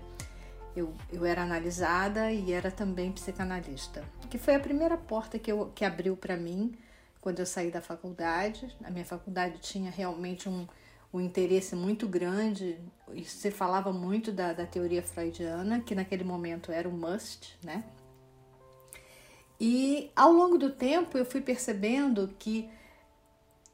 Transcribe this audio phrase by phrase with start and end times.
[0.75, 5.72] Eu, eu era analisada e era também psicanalista, que foi a primeira porta que, eu,
[5.75, 6.73] que abriu para mim
[7.20, 8.73] quando eu saí da faculdade.
[8.83, 10.66] A minha faculdade tinha realmente um,
[11.11, 12.79] um interesse muito grande,
[13.13, 17.83] e se falava muito da, da teoria freudiana, que naquele momento era um must, né?
[19.59, 22.69] E ao longo do tempo eu fui percebendo que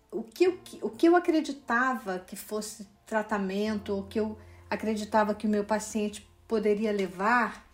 [0.09, 4.37] o que, eu, o que eu acreditava que fosse tratamento, o que eu
[4.69, 7.65] acreditava que o meu paciente poderia levar,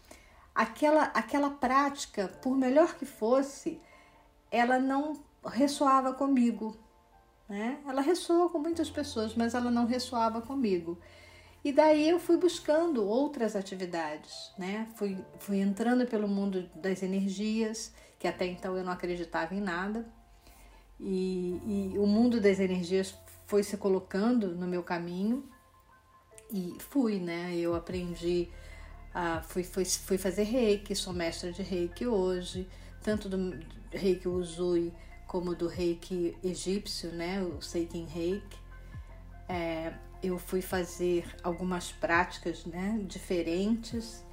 [0.54, 3.80] aquela, aquela prática, por melhor que fosse,
[4.50, 6.76] ela não ressoava comigo.
[7.52, 7.80] Né?
[7.86, 10.98] Ela ressoa com muitas pessoas, mas ela não ressoava comigo.
[11.66, 14.88] E daí eu fui buscando outras atividades, né?
[14.96, 20.08] Fui, fui entrando pelo mundo das energias, que até então eu não acreditava em nada.
[20.98, 23.14] E, e o mundo das energias
[23.46, 25.44] foi se colocando no meu caminho
[26.54, 27.54] e fui, né?
[27.54, 28.48] Eu aprendi,
[29.14, 32.66] uh, fui, fui, fui fazer reiki, sou mestra de reiki hoje,
[33.04, 33.60] tanto do
[33.92, 34.94] reiki Usui
[35.32, 38.60] como do reiki egípcio, né, o Seikin Reiki.
[39.48, 44.26] É, eu fui fazer algumas práticas né, diferentes,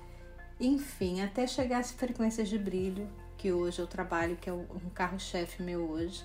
[0.59, 5.63] enfim, até chegar às frequências de brilho, que hoje eu trabalho, que é um carro-chefe
[5.63, 6.25] meu hoje,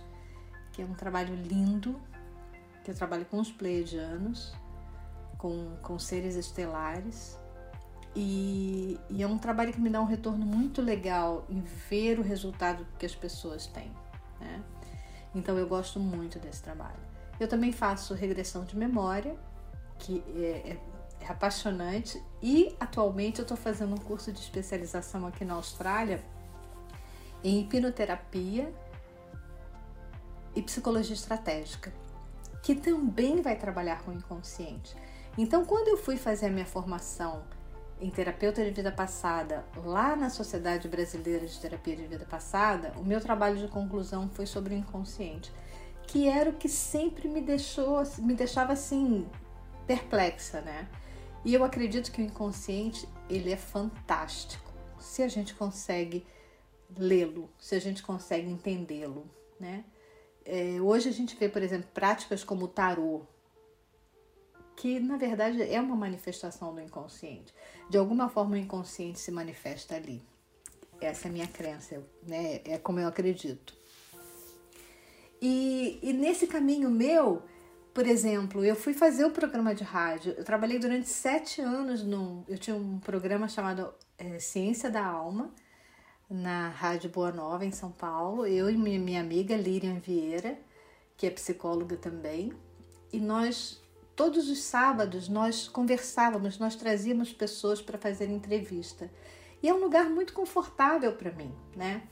[0.72, 2.02] que é um trabalho lindo,
[2.84, 4.56] que eu trabalho com os pleiadianos,
[5.38, 7.38] com, com seres estelares.
[8.16, 12.24] E, e é um trabalho que me dá um retorno muito legal em ver o
[12.24, 13.92] resultado que as pessoas têm.
[14.40, 14.64] Né?
[15.34, 17.00] Então eu gosto muito desse trabalho.
[17.40, 19.36] Eu também faço regressão de memória,
[19.98, 20.80] que é, é,
[21.22, 26.24] é apaixonante, e atualmente eu estou fazendo um curso de especialização aqui na Austrália
[27.44, 28.74] em hipnoterapia
[30.56, 31.92] e psicologia estratégica,
[32.62, 34.96] que também vai trabalhar com o inconsciente.
[35.38, 37.44] Então, quando eu fui fazer a minha formação
[38.04, 43.04] em terapeuta de vida passada, lá na Sociedade Brasileira de Terapia de Vida Passada, o
[43.04, 45.50] meu trabalho de conclusão foi sobre o inconsciente,
[46.06, 49.26] que era o que sempre me deixou, me deixava assim
[49.88, 50.90] perplexa, né?
[51.46, 54.70] E eu acredito que o inconsciente, ele é fantástico.
[55.00, 56.28] Se a gente consegue
[56.98, 59.86] lê-lo, se a gente consegue entendê-lo, né?
[60.44, 63.22] É, hoje a gente vê, por exemplo, práticas como o tarô,
[64.76, 67.54] que na verdade é uma manifestação do inconsciente.
[67.90, 70.24] De alguma forma o inconsciente se manifesta ali.
[71.00, 72.62] Essa é a minha crença, né?
[72.66, 73.76] é como eu acredito.
[75.42, 77.44] E, e nesse caminho meu,
[77.94, 80.34] por exemplo, eu fui fazer o programa de rádio.
[80.38, 82.44] Eu trabalhei durante sete anos num.
[82.48, 85.54] Eu tinha um programa chamado é, Ciência da Alma,
[86.30, 88.48] na Rádio Boa Nova, em São Paulo.
[88.48, 90.58] Eu e minha, minha amiga Lirian Vieira,
[91.16, 92.52] que é psicóloga também.
[93.12, 93.83] E nós
[94.16, 99.10] Todos os sábados nós conversávamos, nós trazíamos pessoas para fazer entrevista.
[99.62, 102.04] E é um lugar muito confortável para mim, né?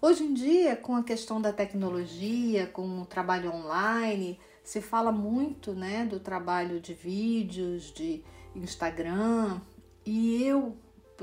[0.00, 5.74] Hoje em dia, com a questão da tecnologia, com o trabalho online, se fala muito,
[5.74, 8.22] né, do trabalho de vídeos, de
[8.54, 9.60] Instagram,
[10.04, 10.76] e eu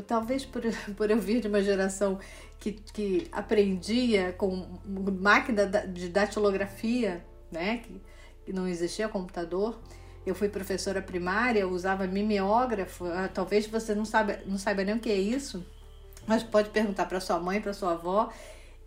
[0.08, 0.62] talvez por,
[0.96, 2.20] por eu vir de uma geração
[2.60, 4.68] que, que aprendia com
[5.20, 7.78] máquina de datilografia, né?
[7.78, 8.02] Que,
[8.46, 9.80] que não existia computador.
[10.26, 13.06] Eu fui professora primária, usava mimeógrafo.
[13.06, 15.66] Ah, talvez você não saiba, não saiba nem o que é isso,
[16.28, 18.32] mas pode perguntar para sua mãe, para sua avó.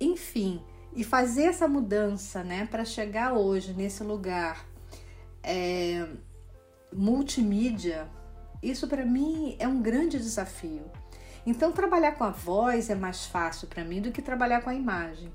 [0.01, 0.63] Enfim,
[0.95, 4.65] e fazer essa mudança, né, para chegar hoje nesse lugar
[5.43, 6.07] é,
[6.93, 8.09] multimídia,
[8.63, 10.91] isso para mim é um grande desafio.
[11.47, 14.75] Então, trabalhar com a voz é mais fácil para mim do que trabalhar com a
[14.75, 15.31] imagem.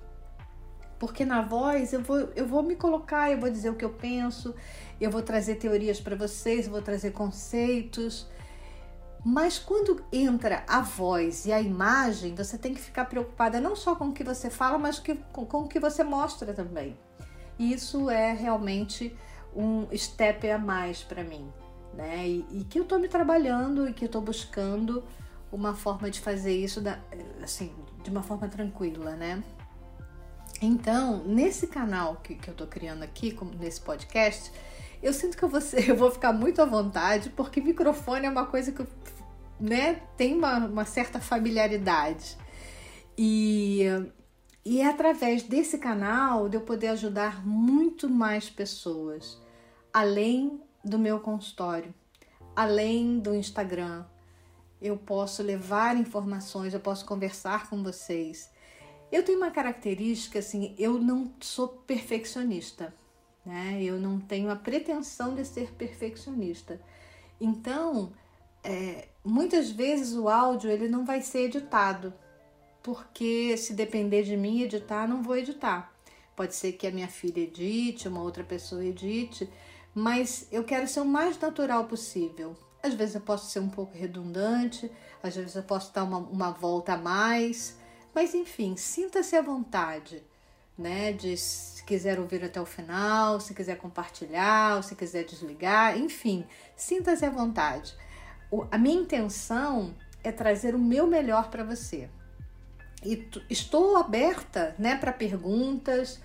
[1.00, 3.92] Porque na voz eu vou, eu vou me colocar, eu vou dizer o que eu
[3.92, 4.54] penso,
[5.00, 8.28] eu vou trazer teorias para vocês, eu vou trazer conceitos.
[9.26, 13.96] Mas quando entra a voz e a imagem, você tem que ficar preocupada não só
[13.96, 16.98] com o que você fala, mas que, com, com o que você mostra também.
[17.58, 19.16] E isso é realmente
[19.56, 21.52] um step a mais para mim,
[21.94, 22.28] né?
[22.28, 25.04] E, e, que eu estou me trabalhando e que eu estou buscando
[25.52, 27.00] uma forma de fazer isso da,
[27.44, 27.74] assim,
[28.04, 29.44] de uma forma tranquila, né?
[30.62, 34.52] Então, nesse canal que, que eu estou criando aqui, como nesse podcast,
[35.02, 38.30] eu sinto que eu vou, ser, eu vou ficar muito à vontade, porque microfone é
[38.30, 38.86] uma coisa que
[39.60, 42.38] né, tem uma, uma certa familiaridade.
[43.18, 43.84] E,
[44.66, 49.42] e é através desse canal de eu poder ajudar muito mais pessoas,
[49.94, 51.94] além do meu consultório,
[52.56, 54.06] além do Instagram.
[54.82, 58.50] Eu posso levar informações, eu posso conversar com vocês.
[59.12, 62.94] Eu tenho uma característica assim, eu não sou perfeccionista
[63.50, 63.82] né?
[63.82, 66.80] Eu não tenho a pretensão de ser perfeccionista.
[67.42, 68.14] Então,
[68.64, 72.14] é, muitas vezes o áudio ele não vai ser editado,
[72.84, 75.92] porque se depender de mim editar, não vou editar.
[76.36, 79.50] Pode ser que a minha filha edite, uma outra pessoa edite,
[79.96, 82.56] mas eu quero ser o mais natural possível.
[82.84, 84.92] Às vezes eu posso ser um pouco redundante,
[85.24, 87.79] às vezes eu posso dar uma, uma volta a mais,
[88.14, 90.24] mas enfim, sinta-se à vontade
[90.80, 91.12] né?
[91.12, 96.46] De se quiser ouvir até o final, se quiser compartilhar, se quiser desligar, enfim,
[96.76, 97.94] sinta-se à vontade.
[98.50, 102.10] O, a minha intenção é trazer o meu melhor para você.
[103.04, 106.20] E estou aberta, né, para perguntas,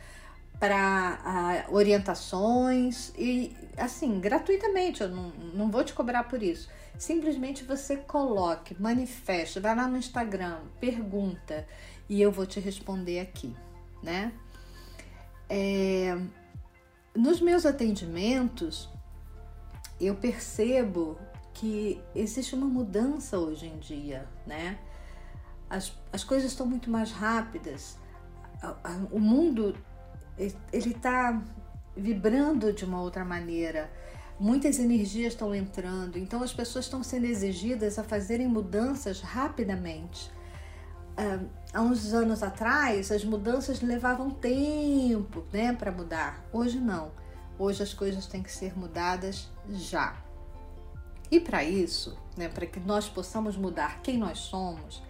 [0.65, 6.71] para orientações e assim, gratuitamente, eu não, não vou te cobrar por isso.
[6.97, 11.67] Simplesmente você coloque, manifeste, vai lá no Instagram, pergunta
[12.09, 13.55] e eu vou te responder aqui,
[14.03, 14.33] né?
[15.51, 16.17] É,
[17.15, 18.89] nos meus atendimentos,
[20.01, 21.19] eu percebo
[21.53, 24.79] que existe uma mudança hoje em dia, né?
[25.69, 27.99] As, as coisas estão muito mais rápidas,
[29.11, 29.77] o mundo
[30.39, 31.41] ele está
[31.97, 33.91] vibrando de uma outra maneira,
[34.39, 40.33] muitas energias estão entrando, então as pessoas estão sendo exigidas a fazerem mudanças rapidamente
[41.73, 46.45] há uns anos atrás as mudanças levavam tempo né, para mudar.
[46.53, 47.13] Hoje não.
[47.59, 50.17] Hoje as coisas têm que ser mudadas já.
[51.31, 55.03] E para isso, né, para que nós possamos mudar quem nós somos,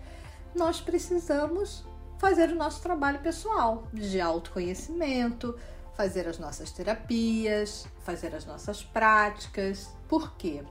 [0.55, 1.85] nós precisamos
[2.25, 5.59] fazer o nosso trabalho pessoal de autoconhecimento,
[5.95, 9.91] fazer as nossas terapias, fazer as nossas práticas.
[10.09, 10.63] Por quê?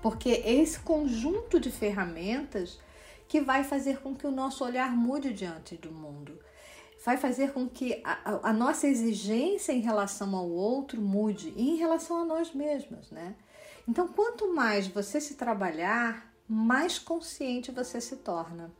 [0.00, 2.78] Porque esse conjunto de ferramentas
[3.26, 6.38] que vai fazer com que o nosso olhar mude diante do mundo.
[7.04, 11.76] Vai fazer com que a, a nossa exigência em relação ao outro mude e em
[11.78, 13.34] relação a nós mesmos, né?
[13.88, 18.70] Então, quanto mais você se trabalhar, mais consciente você se torna.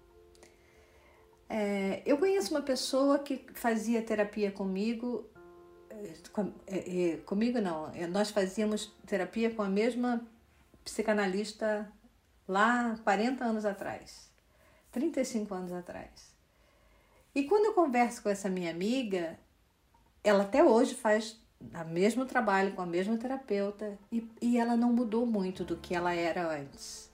[1.56, 5.24] É, eu conheço uma pessoa que fazia terapia comigo,
[6.32, 10.20] com, é, é, comigo não, é, nós fazíamos terapia com a mesma
[10.84, 11.88] psicanalista
[12.48, 14.28] lá 40 anos atrás.
[14.90, 16.34] 35 anos atrás.
[17.32, 19.38] E quando eu converso com essa minha amiga,
[20.24, 24.92] ela até hoje faz o mesmo trabalho com a mesma terapeuta e, e ela não
[24.92, 27.13] mudou muito do que ela era antes.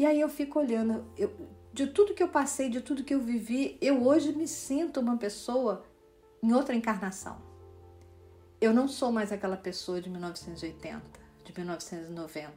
[0.00, 1.30] E aí eu fico olhando, eu,
[1.74, 5.18] de tudo que eu passei, de tudo que eu vivi, eu hoje me sinto uma
[5.18, 5.84] pessoa
[6.42, 7.36] em outra encarnação.
[8.58, 11.02] Eu não sou mais aquela pessoa de 1980,
[11.44, 12.50] de 1990.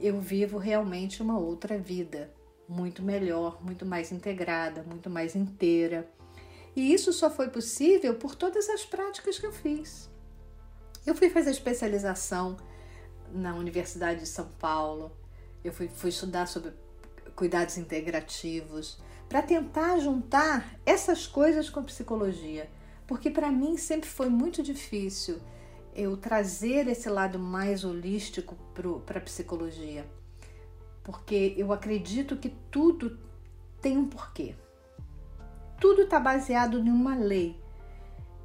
[0.00, 2.34] Eu vivo realmente uma outra vida
[2.68, 6.10] muito melhor, muito mais integrada, muito mais inteira.
[6.74, 10.10] E isso só foi possível por todas as práticas que eu fiz.
[11.06, 12.56] Eu fui fazer especialização
[13.30, 15.12] na Universidade de São Paulo,
[15.68, 16.72] eu fui, fui estudar sobre
[17.36, 18.98] cuidados integrativos,
[19.28, 22.70] para tentar juntar essas coisas com psicologia,
[23.06, 25.38] porque para mim sempre foi muito difícil
[25.94, 28.56] eu trazer esse lado mais holístico
[29.04, 30.04] para a psicologia
[31.08, 33.18] porque eu acredito que tudo
[33.80, 34.54] tem um porquê.
[35.80, 37.58] Tudo está baseado em uma lei,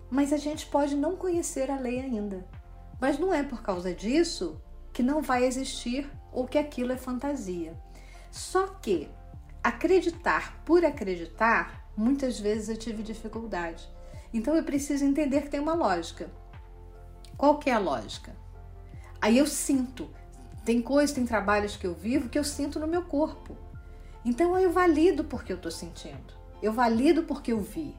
[0.09, 2.47] mas a gente pode não conhecer a lei ainda.
[3.01, 4.61] Mas não é por causa disso
[4.93, 7.77] que não vai existir ou que aquilo é fantasia.
[8.31, 9.09] Só que
[9.63, 13.87] acreditar por acreditar, muitas vezes eu tive dificuldade.
[14.33, 16.29] Então eu preciso entender que tem uma lógica.
[17.37, 18.35] Qual que é a lógica?
[19.21, 20.09] Aí eu sinto.
[20.65, 23.55] Tem coisas, tem trabalhos que eu vivo que eu sinto no meu corpo.
[24.25, 26.33] Então eu valido porque eu estou sentindo.
[26.61, 27.95] Eu valido porque eu vi,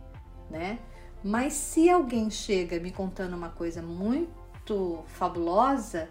[0.50, 0.78] né?
[1.22, 6.08] Mas se alguém chega me contando uma coisa muito fabulosa,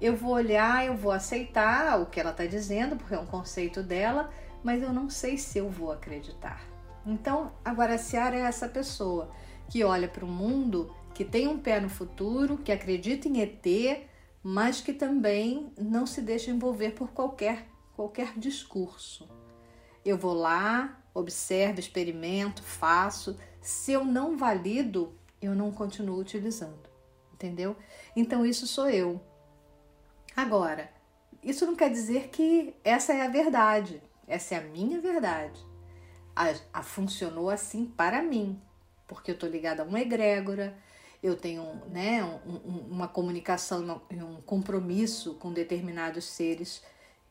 [0.00, 3.82] eu vou olhar, eu vou aceitar o que ela está dizendo, porque é um conceito
[3.82, 4.30] dela,
[4.62, 6.62] mas eu não sei se eu vou acreditar.
[7.04, 9.30] Então, agora a Ciara é essa pessoa
[9.68, 14.06] que olha para o mundo, que tem um pé no futuro, que acredita em ET,
[14.42, 19.28] mas que também não se deixa envolver por qualquer, qualquer discurso.
[20.04, 23.36] Eu vou lá, observo, experimento, faço.
[23.60, 25.12] Se eu não valido,
[25.42, 26.88] eu não continuo utilizando,
[27.32, 27.76] entendeu?
[28.14, 29.20] Então, isso sou eu.
[30.38, 30.88] Agora,
[31.42, 35.60] isso não quer dizer que essa é a verdade, essa é a minha verdade.
[36.36, 38.62] A, a funcionou assim para mim,
[39.08, 40.78] porque eu estou ligada a uma egrégora,
[41.20, 46.84] eu tenho né, um, uma comunicação, um compromisso com determinados seres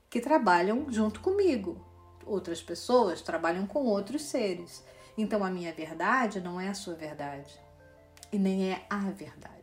[0.10, 1.82] que trabalham junto comigo.
[2.26, 4.84] Outras pessoas trabalham com outros seres.
[5.18, 7.58] Então a minha verdade não é a sua verdade
[8.34, 9.57] e nem é a verdade.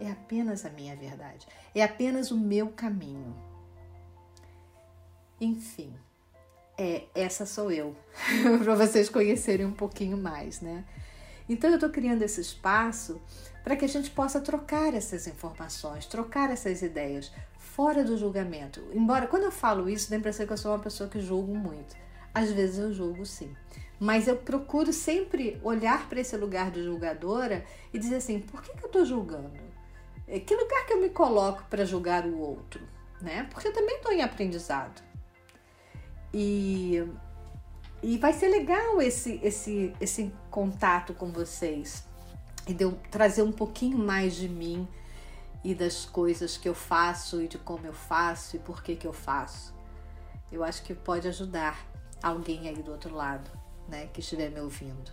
[0.00, 1.46] É apenas a minha verdade.
[1.74, 3.34] É apenas o meu caminho.
[5.40, 5.94] Enfim,
[6.76, 7.94] é essa sou eu,
[8.62, 10.84] para vocês conhecerem um pouquinho mais, né?
[11.48, 13.20] Então eu estou criando esse espaço
[13.62, 18.82] para que a gente possa trocar essas informações, trocar essas ideias, fora do julgamento.
[18.92, 21.54] Embora quando eu falo isso, dá a impressão que eu sou uma pessoa que julgo
[21.54, 21.96] muito.
[22.32, 23.54] Às vezes eu julgo sim.
[23.98, 28.72] Mas eu procuro sempre olhar para esse lugar de julgadora e dizer assim: por que,
[28.72, 29.52] que eu estou julgando?
[30.26, 32.80] É, que lugar que eu me coloco para julgar o outro?
[33.20, 33.46] Né?
[33.50, 35.02] Porque eu também estou em aprendizado.
[36.32, 37.06] E
[38.06, 42.06] e vai ser legal esse, esse, esse contato com vocês
[42.66, 44.86] e de eu trazer um pouquinho mais de mim
[45.64, 49.06] e das coisas que eu faço e de como eu faço e por que, que
[49.06, 49.74] eu faço.
[50.52, 51.78] Eu acho que pode ajudar
[52.22, 53.50] alguém aí do outro lado,
[53.88, 55.10] né, que estiver me ouvindo.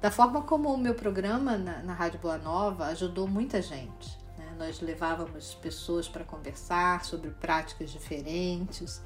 [0.00, 4.18] Da forma como o meu programa na, na Rádio Boa Nova ajudou muita gente.
[4.58, 9.02] Nós levávamos pessoas para conversar sobre práticas diferentes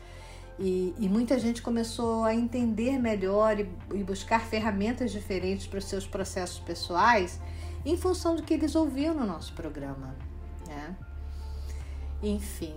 [0.59, 5.87] e, e, muita gente começou a entender melhor e, e buscar ferramentas diferentes para os
[5.87, 7.41] seus processos pessoais
[7.83, 10.15] em função do que eles ouviam no nosso programa.
[10.67, 10.97] Né?
[12.23, 12.77] Enfim,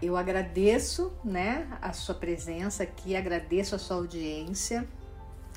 [0.00, 4.88] eu agradeço né, a sua presença aqui, agradeço a sua audiência.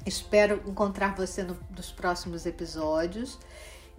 [0.04, 3.38] Espero encontrar você no, nos próximos episódios.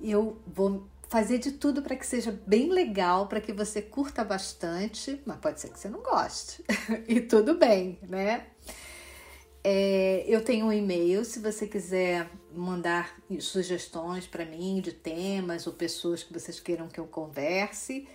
[0.03, 5.21] Eu vou fazer de tudo para que seja bem legal, para que você curta bastante,
[5.27, 6.65] mas pode ser que você não goste.
[7.07, 8.47] e tudo bem, né?
[9.63, 15.75] É, eu tenho um e-mail, se você quiser mandar sugestões para mim de temas ou
[15.75, 18.09] pessoas que vocês queiram que eu converse.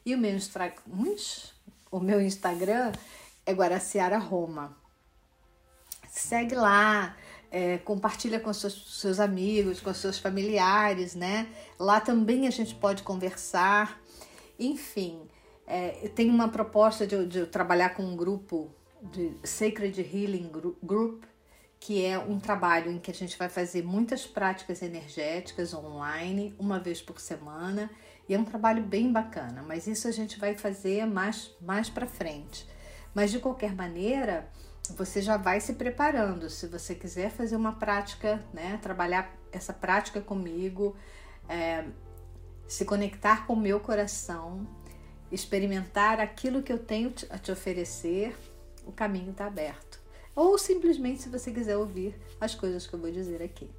[0.05, 0.81] E o meu Instagram,
[1.93, 2.91] o meu Instagram
[3.45, 4.75] é Guaraciara Roma.
[6.09, 7.15] Segue lá,
[7.51, 11.47] é, compartilha com seus, seus amigos, com seus familiares, né?
[11.77, 14.01] Lá também a gente pode conversar.
[14.57, 15.21] Enfim,
[15.67, 21.25] é, tem uma proposta de, de trabalhar com um grupo de Sacred Healing Group,
[21.79, 26.79] que é um trabalho em que a gente vai fazer muitas práticas energéticas online, uma
[26.79, 27.91] vez por semana,
[28.27, 32.07] e é um trabalho bem bacana, mas isso a gente vai fazer mais, mais para
[32.07, 32.67] frente.
[33.13, 34.49] Mas de qualquer maneira,
[34.91, 36.49] você já vai se preparando.
[36.49, 40.95] Se você quiser fazer uma prática, né, trabalhar essa prática comigo,
[41.47, 41.85] é,
[42.67, 44.67] se conectar com o meu coração,
[45.31, 48.35] experimentar aquilo que eu tenho a te oferecer,
[48.85, 50.01] o caminho está aberto.
[50.35, 53.69] Ou simplesmente se você quiser ouvir as coisas que eu vou dizer aqui.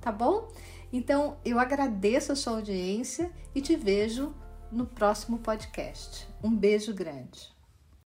[0.00, 0.48] Tá bom?
[0.92, 4.34] Então, eu agradeço a sua audiência e te vejo
[4.72, 6.26] no próximo podcast.
[6.42, 7.59] Um beijo grande.